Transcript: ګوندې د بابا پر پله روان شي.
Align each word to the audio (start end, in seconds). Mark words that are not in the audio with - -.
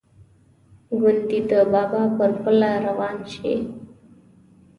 ګوندې 0.99 1.39
د 1.49 1.51
بابا 1.71 2.03
پر 2.17 2.31
پله 2.41 2.71
روان 2.85 3.17
شي. 3.33 3.55